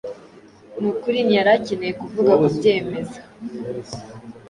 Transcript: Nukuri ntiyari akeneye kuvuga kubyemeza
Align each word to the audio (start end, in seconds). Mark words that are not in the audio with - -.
Nukuri 0.79 1.17
ntiyari 1.25 1.51
akeneye 1.57 1.93
kuvuga 2.01 2.31
kubyemeza 2.41 3.19